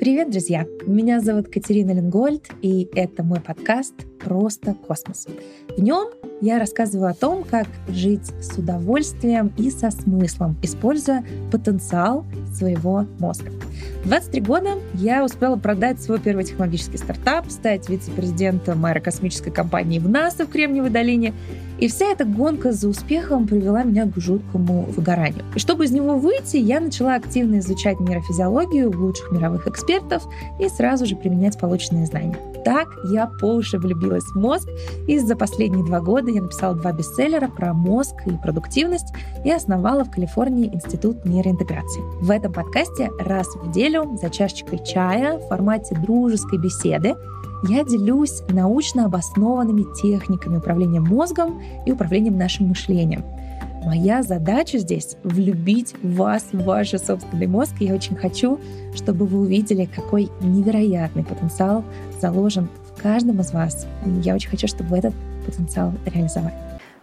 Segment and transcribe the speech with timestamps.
[0.00, 0.64] Привет, друзья!
[0.86, 5.26] Меня зовут Катерина Ленгольд, и это мой подкаст «Просто космос».
[5.76, 6.08] В нем
[6.40, 12.24] я рассказываю о том, как жить с удовольствием и со смыслом, используя потенциал
[12.54, 13.50] своего мозга.
[14.06, 20.46] 23 года я успела продать свой первый технологический стартап, стать вице-президентом аэрокосмической компании в НАСА
[20.46, 21.34] в Кремниевой долине.
[21.80, 25.44] И вся эта гонка за успехом привела меня к жуткому выгоранию.
[25.54, 30.22] И чтобы из него выйти, я начала активно изучать нейрофизиологию лучших мировых экспертов
[30.58, 32.38] и сразу же применять полученные знания.
[32.66, 34.68] Так я по уши влюбилась в мозг,
[35.08, 39.14] и за последние два года я написала два бестселлера про мозг и продуктивность
[39.46, 42.02] и основала в Калифорнии Институт нейроинтеграции.
[42.20, 47.14] В этом подкасте раз в неделю за чашечкой чая в формате дружеской беседы
[47.68, 53.24] я делюсь научно обоснованными техниками управления мозгом и управлением нашим мышлением.
[53.84, 57.72] Моя задача здесь— влюбить вас в ваш собственный мозг.
[57.80, 58.60] И я очень хочу,
[58.94, 61.82] чтобы вы увидели, какой невероятный потенциал
[62.20, 63.86] заложен в каждом из вас.
[64.04, 65.14] И я очень хочу, чтобы вы этот
[65.46, 66.54] потенциал реализовали.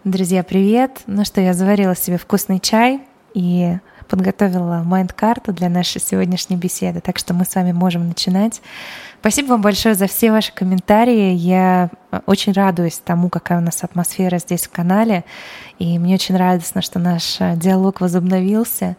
[0.03, 1.01] Друзья, привет!
[1.07, 3.01] Ну что, я заварила себе вкусный чай
[3.33, 8.61] и подготовила майнд-карту для нашей сегодняшней беседы, так что мы с вами можем начинать.
[9.19, 11.33] Спасибо вам большое за все ваши комментарии.
[11.33, 11.89] Я
[12.25, 15.25] очень радуюсь тому, какая у нас атмосфера здесь в канале.
[15.79, 18.95] И мне очень радостно, что наш диалог возобновился.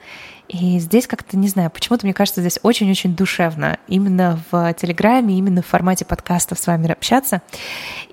[0.49, 5.61] И здесь как-то, не знаю, почему-то мне кажется, здесь очень-очень душевно именно в Телеграме, именно
[5.61, 7.43] в формате подкастов с вами общаться.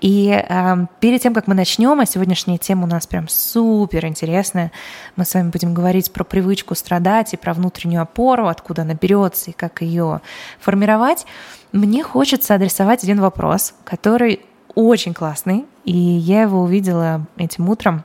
[0.02, 4.74] И э, перед тем, как мы начнем, а сегодняшняя тема у нас прям супер интересная,
[5.16, 9.52] мы с вами будем говорить про привычку страдать и про внутреннюю опору, откуда она берется
[9.52, 10.20] и как ее
[10.60, 11.26] формировать.
[11.72, 14.42] Мне хочется адресовать один вопрос, который
[14.76, 18.04] очень классный, и я его увидела этим утром.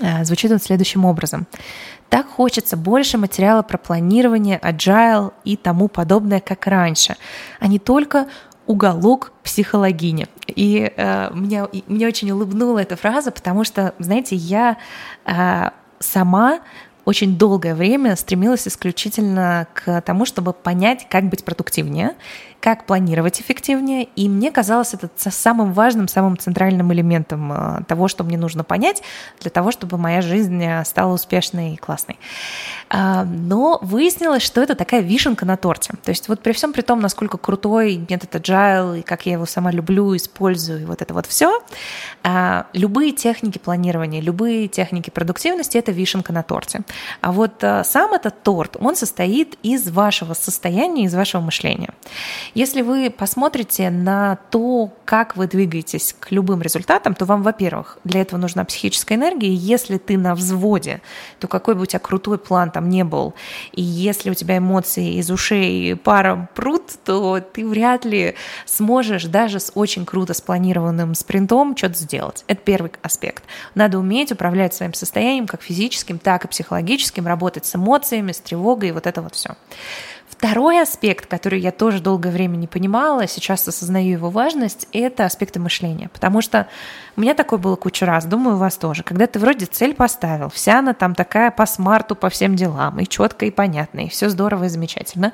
[0.00, 1.46] Э, звучит он следующим образом.
[2.08, 7.16] Так хочется больше материала про планирование, agile и тому подобное, как раньше,
[7.60, 8.26] а не только
[8.66, 10.26] уголок психологини.
[10.46, 14.78] И э, мне, мне очень улыбнула эта фраза, потому что, знаете, я
[15.26, 16.60] э, сама
[17.04, 22.14] очень долгое время стремилась исключительно к тому, чтобы понять, как быть продуктивнее,
[22.64, 24.04] как планировать эффективнее.
[24.16, 29.02] И мне казалось это самым важным, самым центральным элементом э, того, что мне нужно понять
[29.40, 32.18] для того, чтобы моя жизнь э, стала успешной и классной.
[32.88, 35.92] А, но выяснилось, что это такая вишенка на торте.
[36.02, 39.44] То есть вот при всем при том, насколько крутой метод agile, и как я его
[39.44, 41.60] сама люблю, использую, и вот это вот все,
[42.22, 46.80] а, любые техники планирования, любые техники продуктивности— это вишенка на торте.
[47.20, 51.90] А вот э, сам этот торт, он состоит из вашего состояния, из вашего мышления.
[52.54, 58.20] Если вы посмотрите на то, как вы двигаетесь к любым результатам, то вам, во-первых, для
[58.20, 59.52] этого нужна психическая энергия.
[59.52, 61.02] Если ты на взводе,
[61.40, 63.34] то какой бы у тебя крутой план там не был,
[63.72, 69.58] и если у тебя эмоции из ушей паром прут, то ты вряд ли сможешь даже
[69.58, 72.44] с очень круто спланированным спринтом что-то сделать.
[72.46, 73.42] Это первый аспект.
[73.74, 78.90] Надо уметь управлять своим состоянием, как физическим, так и психологическим, работать с эмоциями, с тревогой
[78.90, 79.56] и вот это вот все.
[80.36, 85.60] Второй аспект, который я тоже долгое время не понимала, сейчас осознаю его важность, это аспекты
[85.60, 86.08] мышления.
[86.12, 86.66] Потому что
[87.16, 89.04] у меня такое было кучу раз, думаю, у вас тоже.
[89.04, 93.06] Когда ты вроде цель поставил, вся она там такая по смарту, по всем делам, и
[93.06, 95.32] четко, и понятно, и все здорово и замечательно.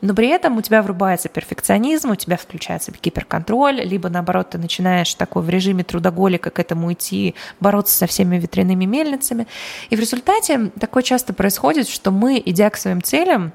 [0.00, 5.14] Но при этом у тебя врубается перфекционизм, у тебя включается гиперконтроль, либо наоборот ты начинаешь
[5.14, 9.46] такой в режиме трудоголика к этому идти, бороться со всеми ветряными мельницами.
[9.90, 13.52] И в результате такое часто происходит, что мы, идя к своим целям,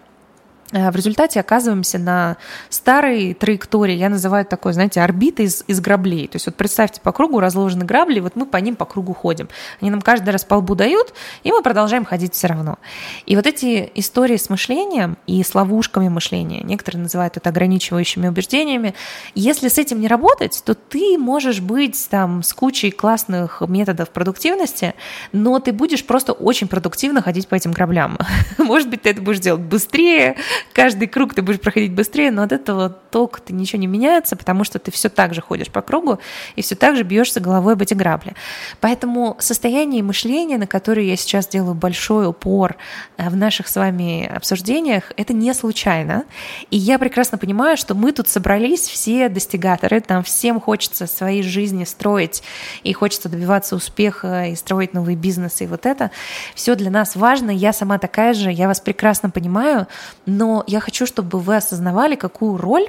[0.72, 2.38] в результате оказываемся на
[2.70, 6.28] старой траектории, я называю такой, знаете, орбиты из, из граблей.
[6.28, 9.48] То есть вот представьте, по кругу разложены грабли, вот мы по ним по кругу ходим.
[9.80, 12.80] Они нам каждый раз по лбу дают, и мы продолжаем ходить все равно.
[13.26, 18.96] И вот эти истории с мышлением и с ловушками мышления, некоторые называют это ограничивающими убеждениями,
[19.36, 24.96] если с этим не работать, то ты можешь быть там с кучей классных методов продуктивности,
[25.32, 28.18] но ты будешь просто очень продуктивно ходить по этим граблям.
[28.58, 30.38] Может быть, ты это будешь делать быстрее,
[30.74, 34.78] каждый круг ты будешь проходить быстрее, но от этого толк-то ничего не меняется, потому что
[34.78, 36.20] ты все так же ходишь по кругу
[36.56, 38.36] и все так же бьешься головой об эти грабли.
[38.82, 42.76] Поэтому состояние мышления, на которое я сейчас делаю большой упор
[43.18, 46.26] э, в наших с вами обсуждениях, это не случайно.
[46.72, 51.86] И я прекрасно понимаю, что мы тут собрались все достигаторы, там всем хочется своей жизни
[51.86, 52.44] строить,
[52.84, 56.12] и хочется добиваться успеха, и строить новые бизнесы, и вот это.
[56.54, 59.88] Все для нас важно, я сама такая же, я вас прекрасно понимаю,
[60.26, 62.88] но я хочу, чтобы вы осознавали, какую роль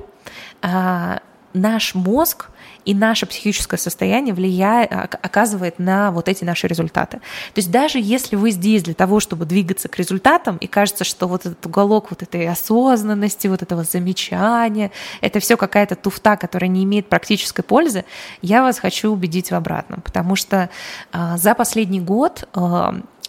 [0.63, 1.21] а,
[1.57, 2.51] наш мозг
[2.85, 7.19] и наше психическое состояние влияет, оказывает на вот эти наши результаты.
[7.19, 11.27] То есть даже если вы здесь для того, чтобы двигаться к результатам, и кажется, что
[11.27, 16.85] вот этот уголок вот этой осознанности, вот этого замечания, это все какая-то туфта, которая не
[16.85, 18.05] имеет практической пользы,
[18.41, 20.71] я вас хочу убедить в обратном, потому что
[21.13, 22.49] э, за последний год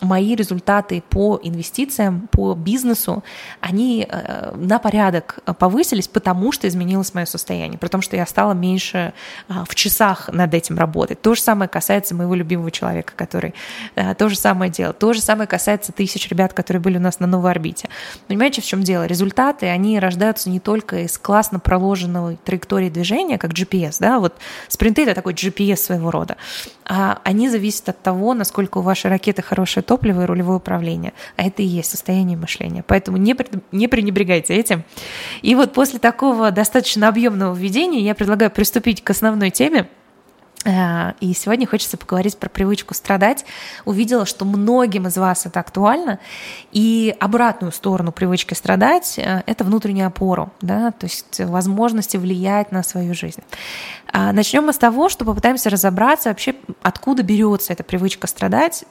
[0.01, 3.23] мои результаты по инвестициям, по бизнесу,
[3.61, 9.13] они э, на порядок повысились, потому что изменилось мое состояние, потому что я стала меньше
[9.47, 11.21] а, в часах над этим работать.
[11.21, 13.53] То же самое касается моего любимого человека, который
[13.95, 14.99] э, то же самое делает.
[14.99, 17.89] То же самое касается тысяч ребят, которые были у нас на новой орбите.
[18.27, 19.05] Понимаете, в чем дело?
[19.05, 24.35] Результаты, они рождаются не только из классно проложенной траектории движения, как GPS, да, вот
[24.67, 26.37] спринты— это такой GPS своего рода,
[26.85, 31.13] а они зависят от того, насколько у вашей ракеты хорошая топливо и рулевое управление.
[31.37, 32.83] А это и есть состояние мышления.
[32.85, 33.35] Поэтому не,
[33.71, 34.83] не пренебрегайте этим.
[35.41, 39.89] И вот после такого достаточно объемного введения я предлагаю приступить к основной теме.
[40.67, 43.45] Э, и сегодня хочется поговорить про привычку страдать.
[43.85, 46.19] Увидела, что многим из вас это актуально.
[46.71, 52.83] И обратную сторону привычки страдать э,— это внутреннюю опору, да, то есть возможности влиять на
[52.83, 53.41] свою жизнь.
[54.11, 58.83] А, Начнем мы с того, что попытаемся разобраться вообще, откуда берется эта привычка страдать,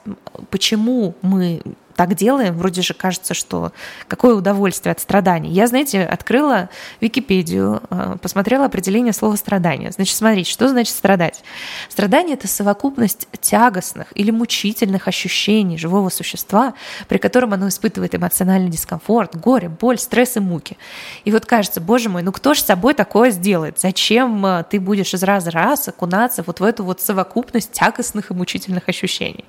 [0.49, 1.61] почему мы
[1.97, 3.73] так делаем, вроде же кажется, что
[4.07, 5.49] какое удовольствие от страданий.
[5.49, 6.69] Я, знаете, открыла
[7.01, 9.91] Википедию, э, посмотрела определение слова страдания.
[9.91, 11.43] Значит, смотрите, что значит страдать?
[11.89, 16.75] Страдание— это совокупность тягостных или мучительных ощущений живого существа,
[17.07, 20.77] при котором оно испытывает эмоциональный дискомфорт, горе, боль, стресс и муки.
[21.25, 23.79] И вот кажется, боже мой, ну кто же с собой такое сделает?
[23.79, 28.29] Зачем э, ты будешь из раза в раз окунаться вот в эту вот совокупность тягостных
[28.29, 29.45] и мучительных ощущений?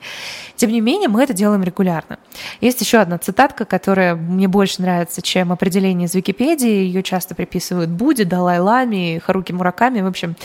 [0.57, 2.19] Тем не менее, мы это делаем регулярно.
[2.61, 6.69] Есть еще одна цитатка, которая мне больше нравится, чем определение из Википедии.
[6.69, 10.01] Ее часто приписывают Будде, Далай-Ламе, Харуки Мураками.
[10.01, 10.37] В общем,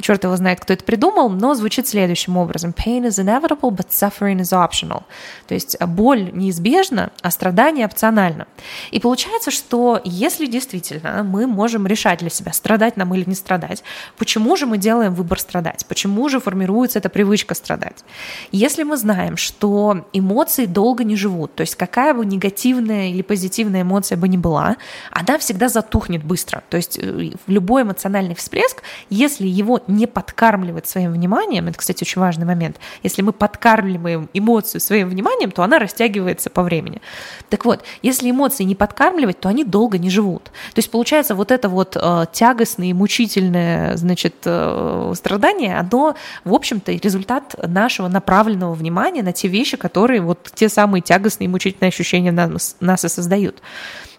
[0.00, 2.72] черт его знает, кто это придумал, но звучит следующим образом.
[2.72, 5.02] Pain is inevitable, but suffering is optional.
[5.46, 8.46] То есть боль неизбежна, а страдание опционально.
[8.90, 13.82] И получается, что если действительно мы можем решать для себя, страдать нам или не страдать,
[14.16, 15.84] почему же мы делаем выбор страдать?
[15.86, 18.04] Почему же формируется эта привычка страдать?
[18.52, 21.54] Если мы знаем, что эмоции долго не живут, живут.
[21.54, 24.76] То есть какая бы негативная или позитивная эмоция бы ни была,
[25.10, 26.62] она всегда затухнет быстро.
[26.68, 32.20] То есть э, любой эмоциональный всплеск, если его не подкармливать своим вниманием, это, кстати, очень
[32.20, 37.00] важный момент, если мы подкармливаем эмоцию своим вниманием, то она растягивается по времени.
[37.48, 40.44] Так вот, если эмоции не подкармливать, то они долго не живут.
[40.44, 46.54] То есть получается вот это вот э, тягостное и мучительное, значит, э, страдание, оно, в
[46.54, 51.48] общем-то, результат нашего направленного внимания на те вещи, которые вот те самые тягостные тягостные и
[51.48, 53.62] мучительные ощущения нас, нас и создают.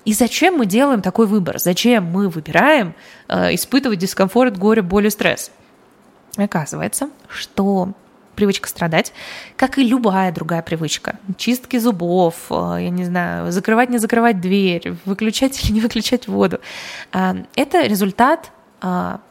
[0.05, 1.59] И зачем мы делаем такой выбор?
[1.59, 2.93] Зачем мы выбираем
[3.29, 5.51] э, испытывать дискомфорт, горе, боль и стресс?
[6.37, 7.93] Оказывается, что
[8.35, 9.13] привычка страдать,
[9.55, 11.19] как и любая другая привычка.
[11.37, 16.59] Чистки зубов, э, я не знаю, закрывать, не закрывать дверь, выключать или не выключать воду.
[17.13, 18.51] Э, это результат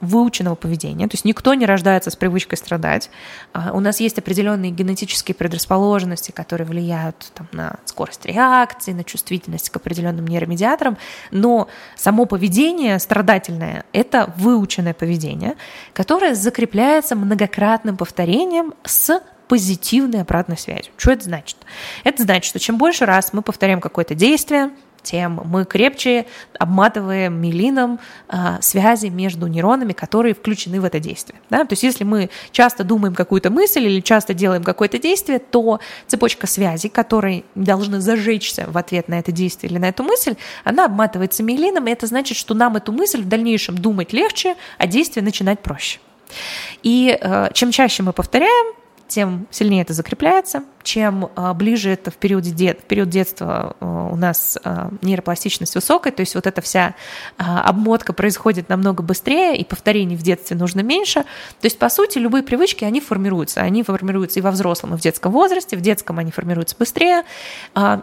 [0.00, 3.10] выученного поведения, то есть никто не рождается с привычкой страдать.
[3.52, 9.68] А, у нас есть определенные генетические предрасположенности, которые влияют там, на скорость реакции, на чувствительность
[9.68, 10.96] к определенным нейромедиаторам,
[11.30, 15.56] но само поведение страдательное— это выученное поведение,
[15.92, 20.94] которое закрепляется многократным повторением с позитивной обратной связью.
[20.96, 21.58] Что это значит?
[22.04, 24.70] Это значит, что чем больше раз мы повторяем какое-то действие,
[25.02, 26.26] тем мы крепче
[26.58, 31.40] обматываем милином а, связи между нейронами, которые включены в это действие.
[31.50, 31.64] Да?
[31.64, 36.46] То есть если мы часто думаем какую-то мысль или часто делаем какое-то действие, то цепочка
[36.46, 41.42] связей, которые должны зажечься в ответ на это действие или на эту мысль, она обматывается
[41.42, 45.60] милином, и это значит, что нам эту мысль в дальнейшем думать легче, а действие начинать
[45.60, 45.98] проще.
[46.82, 48.74] И э, чем чаще мы повторяем,
[49.12, 50.64] тем сильнее это закрепляется.
[50.82, 55.74] Чем а, ближе это в, периоде дет, в период детства а, у нас а, нейропластичность
[55.74, 56.94] высокая, то есть вот эта вся
[57.36, 61.20] обмотка происходит намного быстрее, и повторений в детстве нужно меньше.
[61.60, 63.60] То есть, по сути, любые привычки, они формируются.
[63.60, 65.76] Они формируются и во взрослом, и в детском возрасте.
[65.76, 67.24] В детском они формируются быстрее.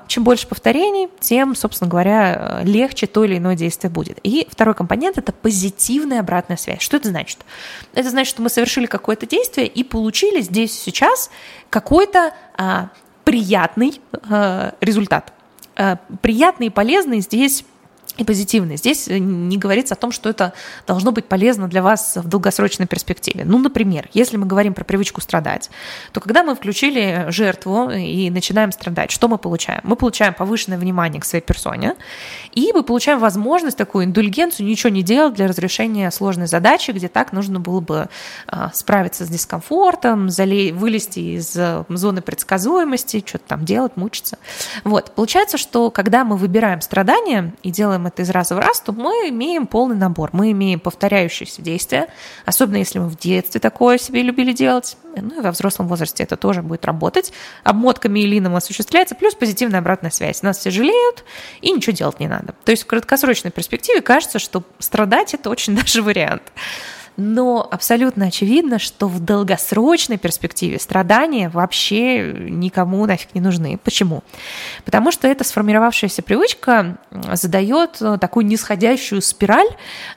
[0.07, 4.19] Чем больше повторений, тем, собственно говоря, легче то или иное действие будет.
[4.23, 6.81] И второй компонент— это позитивная обратная связь.
[6.81, 7.39] Что это значит?
[7.93, 11.29] Это значит, что мы совершили какое-то действие и получили здесь сейчас сейчас
[11.69, 12.89] какой-то а,
[13.23, 15.31] приятный а, результат.
[15.77, 17.63] А, приятный и полезный здесь
[18.19, 18.77] и позитивный.
[18.77, 20.53] Здесь э, не говорится о том, что это
[20.85, 23.45] должно быть полезно для вас в долгосрочной перспективе.
[23.45, 25.69] Ну, например, если мы говорим про привычку страдать,
[26.11, 29.81] то когда мы включили жертву и начинаем страдать, что мы получаем?
[29.83, 31.95] Мы получаем повышенное внимание к своей персоне,
[32.53, 37.31] и мы получаем возможность, такую индульгенцию, ничего не делать для разрешения сложной задачи, где так
[37.31, 38.09] нужно было бы
[38.47, 44.37] а, справиться с дискомфортом, вылезти из э, зоны предсказуемости, что-то там делать, мучиться.
[44.83, 45.11] Вот.
[45.15, 49.29] Получается, что когда мы выбираем страдания и делаем это из раза в раз, то мы
[49.29, 50.29] имеем полный набор.
[50.33, 52.07] Мы имеем повторяющиеся действия,
[52.45, 56.35] особенно если мы в детстве такое себе любили делать, ну и во взрослом возрасте это
[56.35, 57.33] тоже будет работать.
[57.63, 60.43] Обмотка миелином осуществляется, плюс позитивная обратная связь.
[60.43, 61.23] Нас все жалеют,
[61.61, 62.53] и ничего делать не надо.
[62.65, 66.43] То есть в краткосрочной перспективе кажется, что страдать– это очень даже вариант
[67.19, 73.77] но абсолютно очевидно, что в долгосрочной перспективе страдания вообще никому нафиг не нужны.
[73.83, 74.23] Почему?
[74.85, 76.97] Потому что эта сформировавшаяся привычка
[77.33, 79.67] задает э, такую нисходящую спираль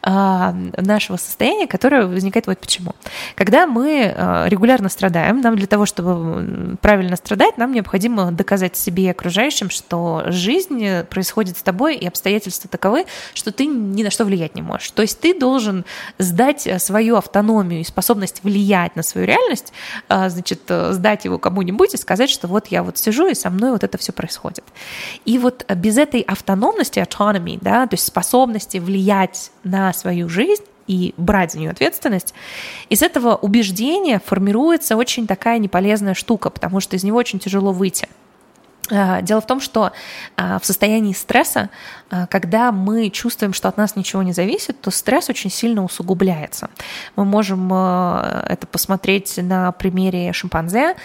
[0.02, 2.94] а, нашего состояния, которая возникает вот почему.
[3.34, 9.04] Когда мы э, регулярно страдаем, нам для того, чтобы правильно страдать, нам необходимо доказать себе
[9.04, 14.24] и окружающим, что жизнь происходит с тобой, и обстоятельства таковы, что ты ни на что
[14.24, 14.90] влиять не можешь.
[14.92, 15.84] То есть ты должен
[16.18, 19.72] сдать свою свою автономию и способность влиять на свою реальность,
[20.10, 23.48] а, значит, э, сдать его кому-нибудь и сказать, что вот я вот сижу, и со
[23.48, 24.64] мной вот это все происходит.
[25.24, 31.14] И вот без этой автономности, autonomy, да, то есть способности влиять на свою жизнь, и
[31.16, 32.34] брать за нее ответственность,
[32.90, 38.08] из этого убеждения формируется очень такая неполезная штука, потому что из него очень тяжело выйти.
[38.92, 39.92] А, дело в том, что
[40.36, 41.70] а, в состоянии стресса
[42.10, 46.68] а, когда мы чувствуем, что от нас ничего не зависит, то стресс очень сильно усугубляется.
[47.16, 50.96] Мы можем э, это посмотреть на примере шимпанзе.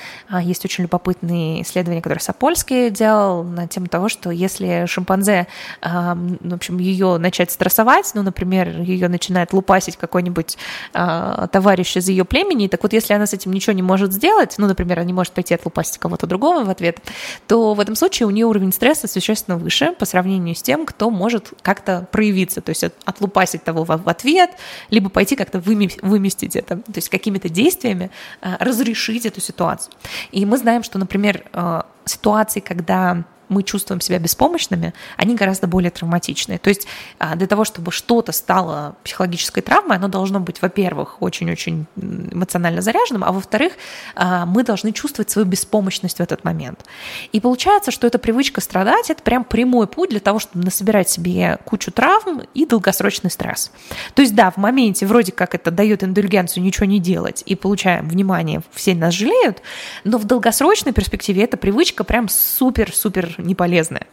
[0.41, 5.47] Есть очень любопытные исследования, которые Сапольский делал на тему того, что если шимпанзе,
[5.81, 10.57] в общем, ее начать стрессовать, ну, например, ее начинает лупасить какой-нибудь
[10.91, 14.67] товарищ из ее племени, так вот, если она с этим ничего не может сделать, ну,
[14.67, 16.99] например, она не может пойти отлупасить кого-то другого в ответ,
[17.47, 21.09] то в этом случае у нее уровень стресса существенно выше по сравнению с тем, кто
[21.09, 24.51] может как-то проявиться, то есть отлупасить того в ответ,
[24.89, 29.93] либо пойти как-то выместить это, то есть какими-то действиями э, разрешить эту ситуацию.
[30.31, 35.91] И мы знаем, что, например, э, ситуации, когда мы чувствуем себя беспомощными, они гораздо более
[35.91, 36.59] травматичные.
[36.59, 36.87] То есть
[37.19, 43.23] а, для того, чтобы что-то стало психологической травмой, оно должно быть, во-первых, очень-очень эмоционально заряженным,
[43.23, 43.73] а во-вторых,
[44.15, 46.85] а, мы должны чувствовать свою беспомощность в этот момент.
[47.31, 51.57] И получается, что эта привычка страдать– это прям прямой путь для того, чтобы насобирать себе
[51.65, 53.71] кучу травм и долгосрочный стресс.
[54.13, 58.07] То есть да, в моменте вроде как это дает индульгенцию ничего не делать и получаем
[58.07, 59.61] внимание, все нас жалеют,
[60.03, 64.07] но в долгосрочной перспективе эта привычка прям супер-супер не полезное.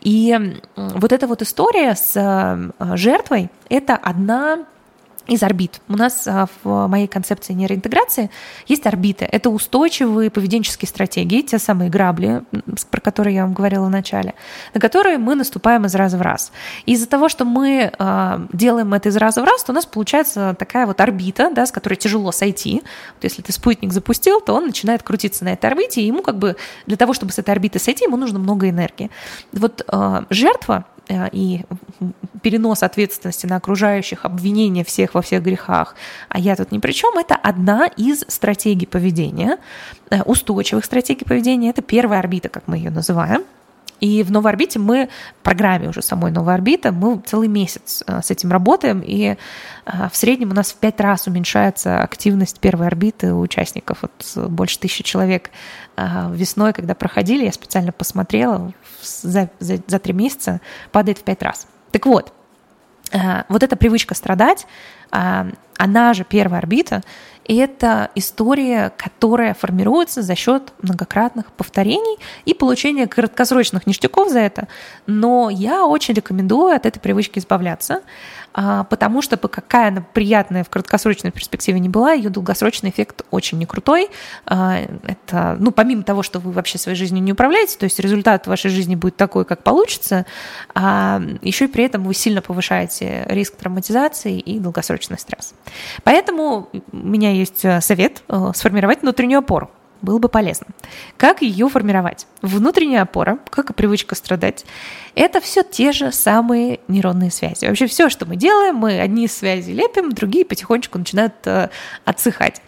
[0.00, 4.66] И вот эта вот история с э, жертвой– это одна
[5.26, 5.80] из орбит.
[5.88, 8.30] У нас а, в моей концепции нейроинтеграции
[8.66, 9.24] есть орбиты.
[9.30, 12.42] Это устойчивые поведенческие стратегии, те самые грабли,
[12.90, 14.34] про которые я вам говорила в начале,
[14.74, 16.52] на которые мы наступаем из раза в раз.
[16.86, 20.56] из-за того, что мы а, делаем это из раза в раз, то у нас получается
[20.58, 22.82] такая вот орбита, да, с которой тяжело сойти.
[23.14, 26.38] Вот если ты спутник запустил, то он начинает крутиться на этой орбите, и ему как
[26.38, 29.10] бы для того, чтобы с этой орбиты сойти, ему нужно много энергии.
[29.52, 31.62] Вот а, жертва Э, и
[32.40, 35.94] перенос ответственности на окружающих, обвинение всех во всех грехах,
[36.28, 39.58] а я тут ни при чем, это одна из стратегий поведения,
[40.10, 41.70] э, устойчивых стратегий поведения.
[41.70, 43.44] Это первая орбита, как мы ее называем.
[44.00, 45.10] И в новой орбите мы,
[45.40, 49.36] в программе уже самой новой орбиты, мы целый месяц э, с этим работаем, и
[49.84, 53.98] в среднем у нас в пять раз уменьшается активность первой орбиты у участников.
[54.02, 55.50] Вот больше тысячи человек
[55.96, 58.72] весной, когда проходили, я специально посмотрела,
[59.02, 60.60] за, за, за три месяца
[60.92, 61.66] падает в пять раз.
[61.92, 62.32] Так вот,
[63.12, 64.66] э, вот эта привычка страдать,
[65.12, 65.44] э,
[65.76, 67.02] она же первая орбита,
[67.44, 74.68] и это история, которая формируется за счет многократных повторений и получения краткосрочных ништяков за это.
[75.06, 78.02] Но я очень рекомендую от этой привычки избавляться.
[78.54, 83.58] А, потому что какая она приятная в краткосрочной перспективе не была, ее долгосрочный эффект очень
[83.58, 84.08] не крутой.
[84.46, 88.46] А, это, ну, помимо того, что вы вообще своей жизнью не управляете, то есть результат
[88.46, 90.26] вашей жизни будет такой, как получится,
[90.74, 95.54] а, еще и при этом вы сильно повышаете риск травматизации и долгосрочный стресс.
[96.04, 99.70] Поэтому у меня есть э, совет э, сформировать внутреннюю опору.
[100.02, 100.66] Было бы полезно.
[101.16, 102.26] Как ее формировать?
[102.42, 104.64] Внутренняя опора, как и привычка страдать,
[105.14, 107.66] это все те же самые нейронные связи.
[107.66, 111.68] Вообще все, что мы делаем, мы одни связи лепим, другие потихонечку начинают э,
[112.04, 112.62] отсыхать.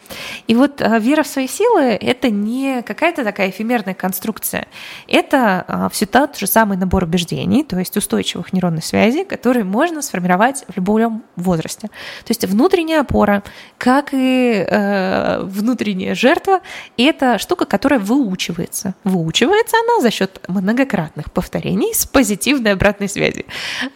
[0.47, 4.67] И вот э, вера в свои силы– это не какая-то такая эфемерная конструкция.
[5.09, 10.03] Это э, все тот же самый набор убеждений, то есть устойчивых нейронных связей, которые можно
[10.03, 11.89] сформировать в любом возрасте.
[11.89, 13.43] То есть внутренняя опора,
[13.79, 16.61] как и э, внутренняя жертва,
[16.99, 18.95] это штука, которая выучивается.
[19.05, 23.47] Выучивается она за счет многократных повторений с позитивной обратной связи.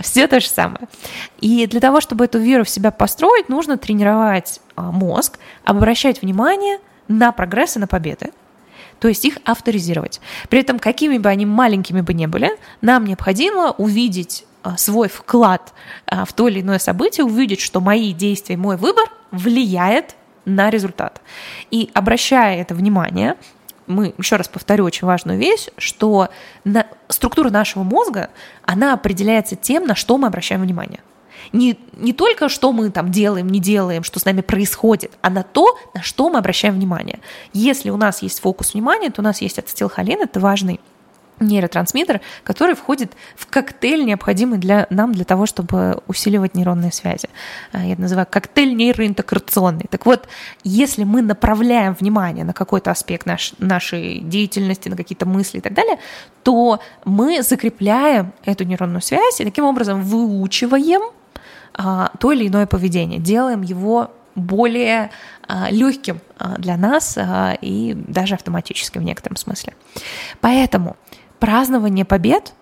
[0.00, 0.88] Все то же самое.
[1.40, 6.78] И для того, чтобы эту веру в себя построить, нужно тренировать а, мозг, обращать внимание
[7.08, 8.30] на прогресс и на победы.
[9.00, 10.20] То есть их авторизировать.
[10.48, 15.72] При этом, какими бы они маленькими бы ни были, нам необходимо увидеть а, свой вклад
[16.06, 20.16] а, в то или иное событие, увидеть, что мои действия, мой выбор влияет
[20.48, 21.20] на результат.
[21.70, 23.36] И обращая это внимание,
[23.86, 26.28] мы, еще раз повторю очень важную вещь, что
[26.64, 28.30] на, структура нашего мозга,
[28.64, 31.00] она определяется тем, на что мы обращаем внимание.
[31.52, 35.42] Не, не только, что мы там делаем, не делаем, что с нами происходит, а на
[35.42, 37.20] то, на что мы обращаем внимание.
[37.54, 40.80] Если у нас есть фокус внимания, то у нас есть ацетилхолин, это важный
[41.40, 47.28] нейротрансмиттер, который входит в коктейль, необходимый для нам для того, чтобы усиливать нейронные связи.
[47.72, 49.86] А, я это называю коктейль нейроинтеграционный.
[49.90, 50.28] Так вот,
[50.64, 55.74] если мы направляем внимание на какой-то аспект наш, нашей деятельности, на какие-то мысли и так
[55.74, 55.98] далее,
[56.42, 61.00] то мы закрепляем эту нейронную связь и таким образом выучиваем
[61.74, 65.10] а, то или иное поведение, делаем его более
[65.46, 69.74] а, легким а, для нас а, и даже автоматическим в некотором смысле.
[70.40, 70.96] Поэтому
[71.38, 72.54] празднование побед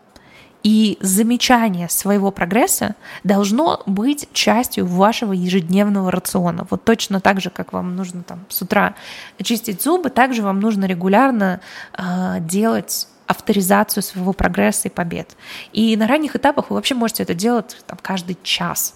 [0.62, 6.66] и замечание своего прогресса должно быть частью вашего ежедневного рациона.
[6.70, 8.96] Вот точно так же, как вам нужно там с утра
[9.42, 11.60] чистить зубы, также вам нужно регулярно
[11.96, 15.36] э, делать авторизацию своего прогресса и побед.
[15.72, 18.94] И на ранних этапах вы вообще можете это делать там, каждый час.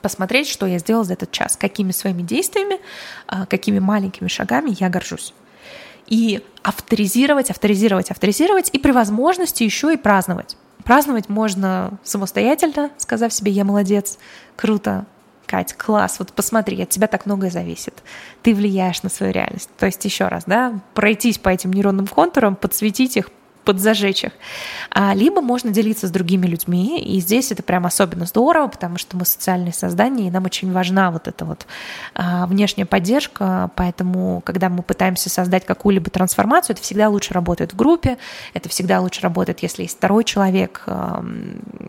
[0.00, 2.80] Посмотреть, что я сделал за этот час, какими своими действиями,
[3.28, 5.32] а, какими маленькими шагами я горжусь
[6.06, 10.56] и авторизировать, авторизировать, авторизировать, и при возможности еще и праздновать.
[10.84, 14.18] Праздновать можно самостоятельно, сказав себе «я молодец»,
[14.56, 15.06] «круто»,
[15.46, 18.02] Кать, класс, вот посмотри, от тебя так многое зависит.
[18.42, 19.68] Ты влияешь на свою реальность.
[19.76, 23.28] То есть еще раз, да, пройтись по этим нейронным контурам, подсветить их,
[23.64, 24.32] подзажечь их.
[24.90, 29.16] А, либо можно делиться с другими людьми, и здесь это прям особенно здорово, потому что
[29.16, 31.66] мы социальные создания, и нам очень важна вот эта вот
[32.14, 37.76] а, внешняя поддержка, поэтому, когда мы пытаемся создать какую-либо трансформацию, это всегда лучше работает в
[37.76, 38.18] группе,
[38.54, 40.82] это всегда лучше работает, если есть второй человек.
[40.86, 41.24] А,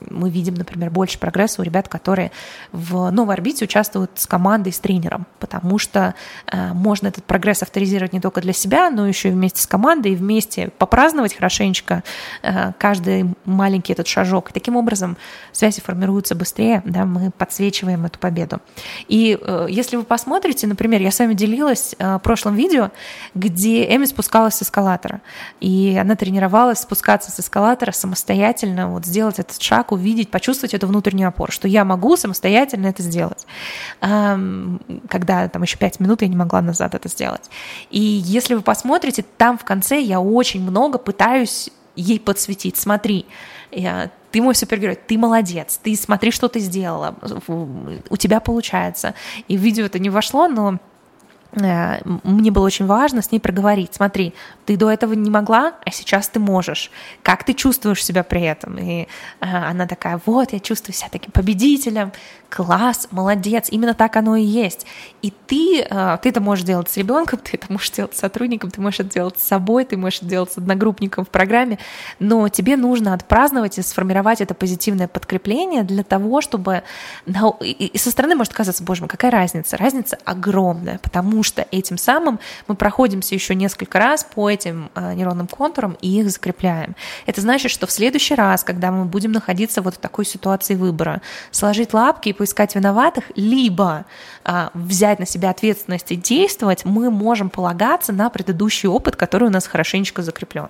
[0.10, 2.32] мы видим, например, больше прогресса у ребят, которые
[2.72, 6.14] в новой орбите участвуют с командой, с тренером, потому что
[6.52, 10.16] можно этот прогресс авторизировать не только для себя, но еще и вместе с командой, и
[10.16, 12.04] вместе попраздновать хорошо хорошенечко
[12.42, 14.50] э, каждый маленький этот шажок.
[14.50, 15.18] И таким образом
[15.52, 18.60] связи формируются быстрее, да, мы подсвечиваем эту победу.
[19.08, 22.92] И э, если вы посмотрите, например, я с вами делилась э, в прошлом видео,
[23.36, 25.22] где Эми спускалась с эскалатора,
[25.62, 31.30] и она тренировалась спускаться с эскалатора самостоятельно, вот сделать этот шаг, увидеть, почувствовать эту внутреннюю
[31.30, 33.46] опору, что я могу самостоятельно это сделать.
[34.00, 37.50] Когда там еще пять минут я не могла назад это сделать.
[37.90, 41.53] И если вы посмотрите, там в конце я очень много пытаюсь
[41.96, 42.78] ей подсветить.
[42.78, 43.26] Смотри,
[43.72, 47.16] я, ты мой супергерой, ты молодец, ты смотри, что ты сделала,
[48.10, 49.14] у тебя получается.
[49.48, 50.80] И в видео это не вошло, но
[51.56, 53.94] мне было очень важно с ней проговорить.
[53.94, 54.34] Смотри,
[54.66, 56.92] ты до этого не могла, а сейчас ты можешь.
[57.22, 58.78] Как ты чувствуешь себя при этом?
[58.78, 59.08] И
[59.40, 62.12] а, она такая, вот, я чувствую себя таким победителем,
[62.50, 64.86] класс, молодец, именно так оно и есть.
[65.22, 68.72] И ты, а, ты это можешь делать с ребенком, ты это можешь делать с сотрудником,
[68.72, 71.78] ты можешь это делать с собой, ты можешь это делать с одногруппником в программе,
[72.20, 76.84] но тебе нужно отпраздновать и сформировать это позитивное подкрепление для того, чтобы...
[77.62, 79.78] И со стороны может казаться, боже мой, какая разница?
[79.78, 85.48] Разница огромная, потому что этим самым мы проходимся еще несколько раз по этим э, нейронным
[85.48, 86.96] контурам и их закрепляем.
[87.26, 91.22] Это значит, что в следующий раз, когда мы будем находиться вот в такой ситуации выбора,
[91.52, 94.06] сложить лапки и поискать виноватых, либо
[94.44, 99.52] а, взять на себя ответственность и действовать, мы можем полагаться на предыдущий опыт, который у
[99.52, 100.68] нас хорошенечко закреплен.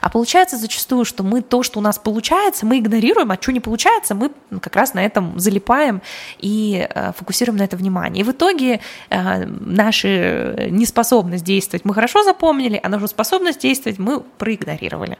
[0.00, 3.60] А получается зачастую, что мы то, что у нас получается, мы игнорируем, а что не
[3.60, 6.02] получается, мы как раз на этом залипаем
[6.38, 8.22] и а, фокусируем на это внимание.
[8.22, 9.44] И в итоге а,
[10.16, 15.18] наша неспособность действовать мы хорошо запомнили, а нашу способность действовать мы проигнорировали.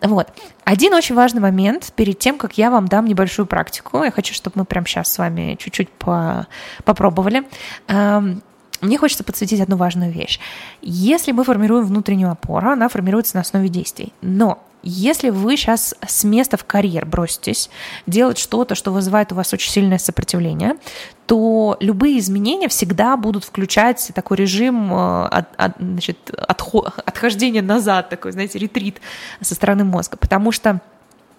[0.00, 0.28] Вот.
[0.64, 4.02] Один очень важный момент перед тем, как я вам дам небольшую практику.
[4.02, 6.46] Я хочу, чтобы мы прямо сейчас с вами чуть-чуть по
[6.84, 7.44] попробовали.
[8.80, 10.40] Мне хочется подсветить одну важную вещь.
[10.80, 14.12] Если мы формируем внутреннюю опору, она формируется на основе действий.
[14.22, 17.68] Но если вы сейчас с места в карьер броситесь
[18.06, 20.76] делать что-то, что вызывает у вас очень сильное сопротивление,
[21.26, 28.08] то любые изменения всегда будут включать такой режим э, от, от, значит, отход, отхождения назад,
[28.08, 29.00] такой, знаете, ретрит
[29.42, 30.80] со стороны мозга, потому что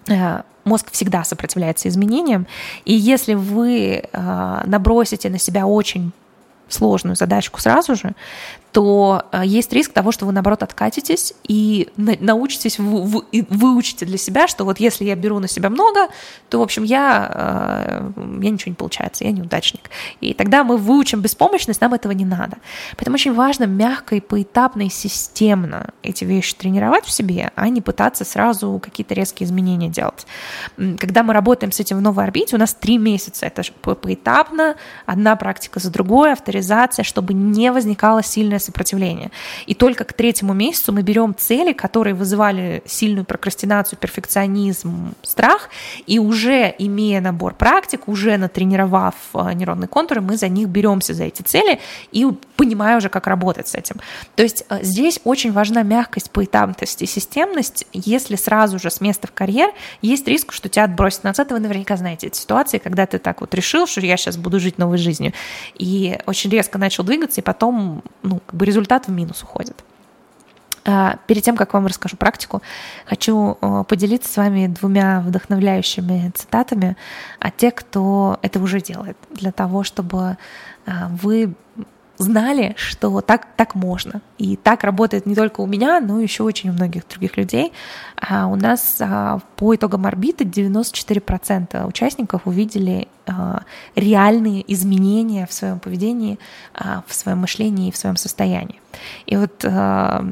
[0.08, 2.46] э, мозг всегда сопротивляется изменениям,
[2.84, 6.12] и если вы э, набросите на себя очень
[6.72, 8.14] сложную задачку сразу же,
[8.72, 14.64] то э, есть риск того, что вы, наоборот, откатитесь и научитесь, выучите для себя, что
[14.64, 16.08] вот если я беру на себя много,
[16.48, 18.10] то, в общем, я, э,
[18.42, 19.90] я ничего не получается, я неудачник.
[20.22, 22.56] И тогда мы выучим беспомощность, нам этого не надо.
[22.96, 27.82] Поэтому очень важно мягко и поэтапно и системно эти вещи тренировать в себе, а не
[27.82, 30.26] пытаться сразу какие-то резкие изменения делать.
[30.98, 33.44] Когда мы работаем с этим в новой орбите, у нас три месяца.
[33.44, 39.30] Это поэтапно, одна практика за другой, авторизация, чтобы не возникало сильное сопротивление.
[39.66, 45.68] И только к третьему месяцу мы берем цели, которые вызывали сильную прокрастинацию, перфекционизм, страх,
[46.06, 51.24] и уже имея набор практик, уже натренировав э, нейронные контуры, мы за них беремся за
[51.24, 53.96] эти цели и понимая уже, как работать с этим.
[54.36, 57.86] То есть э, здесь очень важна мягкость, поэтапность и системность.
[57.92, 59.70] Если сразу же с места в карьер,
[60.00, 63.54] есть риск, что тебя отбросит назад, вы наверняка знаете эти ситуации, когда ты так вот
[63.54, 65.32] решил, что я сейчас буду жить новой жизнью,
[65.78, 69.82] и очень резко начал двигаться, и потом ну, как бы результат в минус уходит.
[70.84, 72.60] А, перед тем, как вам расскажу практику,
[73.06, 76.96] хочу э, поделиться с вами двумя вдохновляющими цитатами
[77.38, 80.36] от тех, кто это уже делает, для того, чтобы
[80.86, 81.54] а, вы
[82.22, 84.20] знали, что так, так можно.
[84.38, 87.72] И так работает не только у меня, но еще очень у многих других людей.
[88.16, 93.62] А у нас а, по итогам орбиты 94% участников увидели а,
[93.94, 96.38] реальные изменения в своем поведении,
[96.74, 98.80] а, в своем мышлении и в своем состоянии.
[99.26, 100.24] И вот а,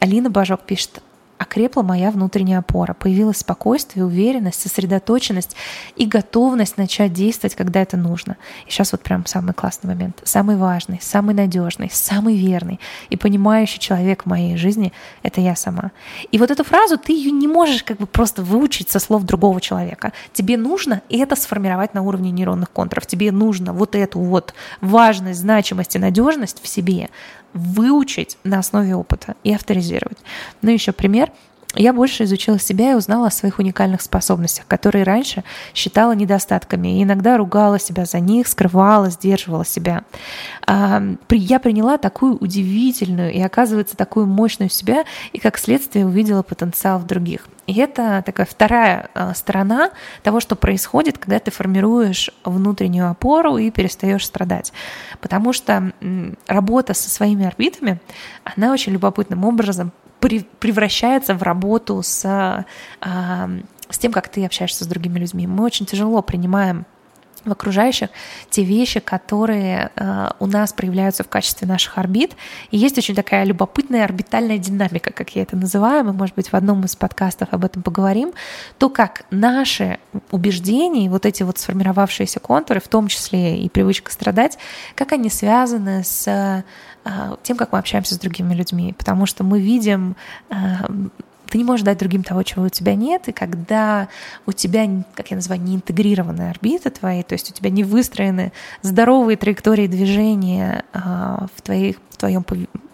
[0.00, 1.02] Алина Бажок пишет,
[1.38, 5.56] окрепла моя внутренняя опора, появилось спокойствие, уверенность, сосредоточенность
[5.96, 8.36] и готовность начать действовать, когда это нужно.
[8.66, 13.78] И сейчас вот прям самый классный момент, самый важный, самый надежный, самый верный и понимающий
[13.78, 15.92] человек в моей жизни— это я сама.
[16.32, 19.60] И вот эту фразу ты ее не можешь как бы просто выучить со слов другого
[19.60, 20.12] человека.
[20.32, 23.06] Тебе нужно это сформировать на уровне нейронных контуров.
[23.06, 27.08] Тебе нужно вот эту вот важность, значимость и надежность в себе
[27.54, 30.18] выучить на основе опыта и авторизировать.
[30.62, 31.27] Ну, еще пример.
[31.78, 37.04] Я больше изучила себя и узнала о своих уникальных способностях, которые раньше считала недостатками, и
[37.04, 40.02] иногда ругала себя за них, скрывала, сдерживала себя.
[40.66, 47.06] Я приняла такую удивительную и, оказывается, такую мощную себя, и как следствие увидела потенциал в
[47.06, 47.46] других.
[47.68, 49.90] И это такая вторая а, сторона
[50.22, 54.72] того, что происходит, когда ты формируешь внутреннюю опору и перестаешь страдать.
[55.20, 55.92] Потому что
[56.48, 58.00] работа со своими орбитами,
[58.42, 62.24] она очень любопытным образом превращается в работу с,
[63.00, 63.50] а,
[63.88, 65.46] с тем, как ты общаешься с другими людьми.
[65.46, 66.86] Мы очень тяжело принимаем
[67.44, 68.10] в окружающих
[68.50, 72.36] те вещи, которые э, у нас проявляются в качестве наших орбит.
[72.70, 76.54] И есть очень такая любопытная орбитальная динамика, как я это называю, мы, может быть, в
[76.54, 78.32] одном из подкастов об этом поговорим,
[78.78, 79.98] то, как наши
[80.30, 84.58] убеждения, вот эти вот сформировавшиеся контуры, в том числе и привычка страдать,
[84.94, 86.62] как они связаны с э,
[87.42, 90.16] тем, как мы общаемся с другими людьми, потому что мы видим
[90.50, 90.54] э,
[91.48, 94.08] ты не можешь дать другим того, чего у тебя нет, и когда
[94.46, 98.52] у тебя, как я называю, не интегрированные орбиты твои, то есть у тебя не выстроены
[98.82, 102.44] здоровые траектории движения а, в, твоих, в твоем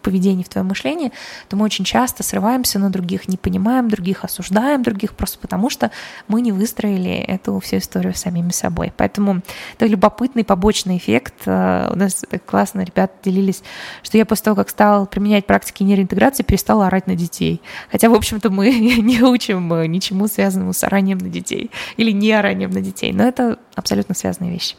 [0.04, 1.10] поведении, в твоем мышлении,
[1.48, 5.90] то мы очень часто срываемся на других, не понимаем других, осуждаем других, просто потому что
[6.28, 8.92] мы не выстроили эту всю историю самими собой.
[8.96, 9.42] Поэтому
[9.76, 11.34] это любопытный побочный эффект.
[11.46, 13.62] Э, у нас классно ребята делились,
[14.02, 17.62] что я после того, как стал применять практики нейроинтеграции, перестала орать на детей.
[17.90, 22.30] Хотя, в общем-то, мы не учим э, ничему связанному с оранием на детей или не
[22.32, 23.12] оранием на детей.
[23.12, 24.76] Но это абсолютно связанные вещи.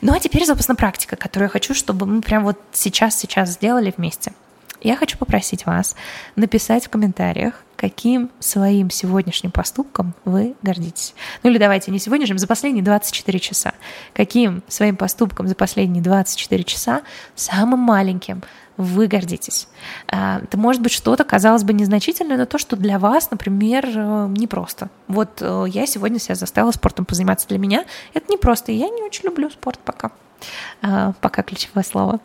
[0.00, 4.32] Ну а теперь, собственно, практика, которую я хочу, чтобы мы прям вот сейчас-сейчас сделали вместе–
[4.86, 5.96] я хочу попросить вас
[6.36, 11.14] написать в комментариях, каким своим сегодняшним поступком вы гордитесь.
[11.42, 13.74] Ну или давайте не сегодняшним, за последние 24 часа.
[14.14, 17.02] Каким своим поступком за последние 24 часа,
[17.34, 18.42] самым маленьким,
[18.76, 19.68] вы гордитесь.
[20.06, 24.26] А, это может быть что-то, казалось бы, незначительное, но то, что для вас, например, э,
[24.28, 24.90] непросто.
[25.08, 27.48] Вот э, я сегодня себя заставила спортом позаниматься.
[27.48, 30.10] Для меня это непросто, и я не очень люблю спорт пока.
[30.82, 32.20] А, пока ключевое слово.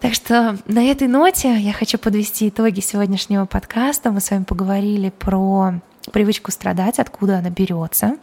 [0.00, 4.12] Так что на этой ноте я хочу подвести итоги сегодняшнего подкаста.
[4.12, 5.74] Мы с вами поговорили про
[6.12, 8.16] привычку страдать, откуда она берется.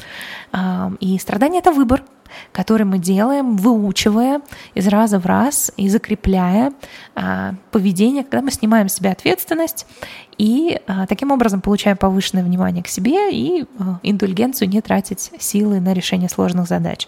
[1.01, 2.03] И страдание— это выбор.
[2.51, 4.41] который мы делаем, выучивая
[4.73, 6.73] из раза в раз и закрепляя
[7.15, 9.85] а, поведение, когда мы снимаем с себя ответственность
[10.37, 15.79] и а, таким образом получаем повышенное внимание к себе и а, индульгенцию не тратить силы
[15.79, 17.07] на решение сложных задач.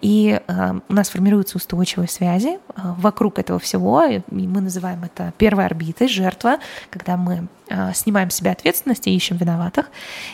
[0.00, 5.66] И а, у нас формируются устойчивые связи вокруг этого всего, и мы называем это первой
[5.66, 6.58] орбитой, жертва,
[6.90, 7.48] когда мы
[7.94, 9.90] снимаем с себя ответственность и ищем виноватых.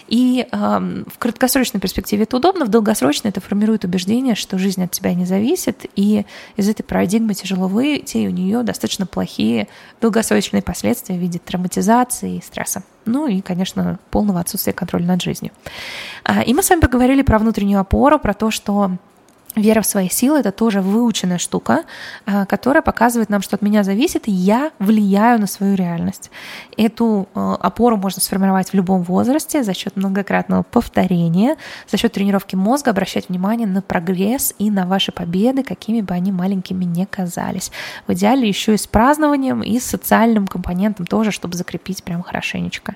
[0.08, 5.12] И в краткосрочной перспективе это удобно, в долгосрочной это формирует убеждение, что жизнь от тебя
[5.12, 6.24] не зависит, и
[6.56, 9.68] из этой парадигмы тяжело выйти, и у нее достаточно плохие
[10.00, 12.82] долгосрочные последствия в виде травматизации и стресса.
[13.04, 15.52] Ну и, конечно, полного отсутствия контроля над жизнью.
[16.24, 18.92] А, и мы с вами поговорили про внутреннюю опору, про то, что
[19.56, 21.84] Вера в свои силы— это тоже выученная штука,
[22.26, 26.30] а, которая показывает нам, что от меня зависит, и я влияю на свою реальность.
[26.76, 31.56] Эту а, опору можно сформировать в любом возрасте за счет многократного повторения,
[31.90, 36.32] за счет тренировки мозга, обращать внимание на прогресс и на ваши победы, какими бы они
[36.32, 37.72] маленькими не казались.
[38.06, 42.94] В идеале еще и с празднованием, и с социальным компонентом тоже, чтобы закрепить прям хорошенечко.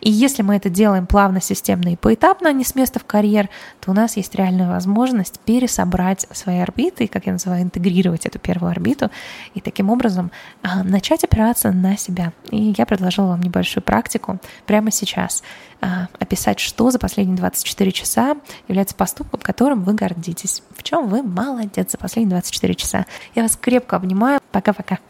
[0.00, 3.48] И если мы это делаем плавно, системно и поэтапно, а не с места в карьер,
[3.78, 8.38] то у нас есть реальная возможность пересобрать брать свои орбиты, как я называю, интегрировать эту
[8.38, 9.10] первую орбиту
[9.52, 10.30] и таким образом
[10.62, 12.32] а, начать опираться на себя.
[12.50, 15.42] И я предложила вам небольшую практику прямо сейчас
[15.82, 18.36] а, описать, что за последние 24 часа
[18.66, 23.04] является поступком, которым вы гордитесь, в чем вы молодец за последние 24 часа.
[23.34, 24.40] Я вас крепко обнимаю.
[24.52, 25.00] Пока-пока.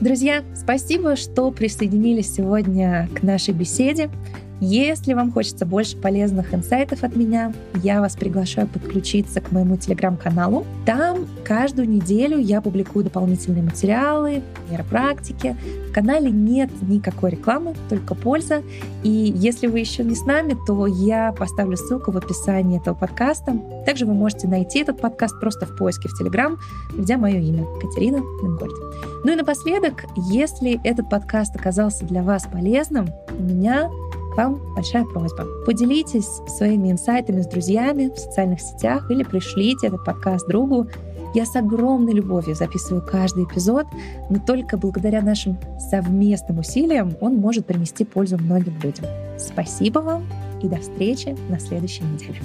[0.00, 4.10] Друзья, спасибо, что присоединились сегодня к нашей беседе.
[4.64, 10.64] Если вам хочется больше полезных инсайтов от меня, я вас приглашаю подключиться к моему телеграм-каналу.
[10.86, 15.56] Там каждую неделю я публикую дополнительные материалы, нейропрактики.
[15.88, 18.62] В канале нет никакой рекламы, только польза.
[19.02, 23.58] И если вы еще не с нами, то я поставлю ссылку в описании этого подкаста.
[23.84, 26.56] Также вы можете найти этот подкаст просто в поиске в Телеграм,
[26.96, 28.76] где мое имя Катерина Ленгольд.
[29.24, 33.90] Ну и напоследок, если этот подкаст оказался для вас полезным, у меня
[34.32, 35.46] к вам большая просьба.
[35.66, 40.88] Поделитесь своими инсайтами с друзьями в социальных сетях или пришлите этот подкаст другу.
[41.34, 43.86] Я с огромной любовью записываю каждый эпизод,
[44.28, 45.58] но только благодаря нашим
[45.90, 49.06] совместным усилиям он может принести пользу многим людям.
[49.38, 50.24] Спасибо вам
[50.62, 52.38] и до встречи на следующей неделе.